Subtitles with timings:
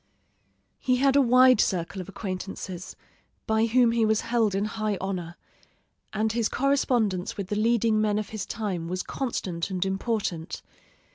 [0.79, 2.95] He had a wide circle of acquaintances,
[3.45, 5.35] by whom he was held in high honor,
[6.11, 10.63] and his correspondence with the leading men of his time was constant and important.